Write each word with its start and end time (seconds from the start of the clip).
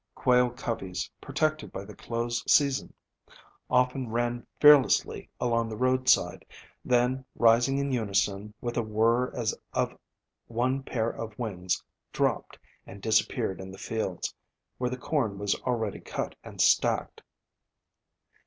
Quail 0.15 0.49
coveys, 0.49 1.11
protected 1.21 1.71
by 1.71 1.85
the 1.85 1.95
close 1.95 2.43
season, 2.51 2.91
often 3.69 4.09
ran 4.09 4.47
fearlessly 4.59 5.29
along 5.39 5.69
the 5.69 5.77
roadside, 5.77 6.43
then 6.83 7.23
rising 7.35 7.77
in 7.77 7.91
unison, 7.91 8.51
with 8.61 8.77
a 8.77 8.81
whirr 8.81 9.29
as 9.35 9.53
of 9.73 9.95
one 10.47 10.81
pair 10.81 11.11
of 11.11 11.37
wings, 11.37 11.83
dropped, 12.13 12.57
and 12.87 12.99
disappeared 12.99 13.61
in 13.61 13.69
the 13.69 13.77
fields, 13.77 14.33
where 14.79 14.89
the 14.89 14.97
corn 14.97 15.37
was 15.37 15.53
already 15.61 15.99
cut 15.99 16.33
and 16.43 16.61
stacked. 16.61 17.21